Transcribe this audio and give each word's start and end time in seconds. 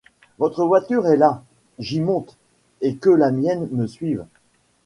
Votre 0.39 0.65
voiture 0.65 1.05
est 1.05 1.15
là, 1.15 1.43
j'y 1.77 2.01
monte, 2.01 2.35
et 2.81 2.95
que 2.95 3.11
la 3.11 3.29
mienne 3.29 3.67
me 3.71 3.85
suive. 3.85 4.25